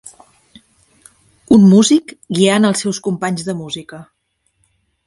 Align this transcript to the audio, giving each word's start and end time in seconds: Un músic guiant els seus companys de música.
Un 1.57 1.67
músic 1.75 2.15
guiant 2.39 2.67
els 2.71 2.83
seus 2.87 3.05
companys 3.11 3.47
de 3.51 3.59
música. 3.63 4.03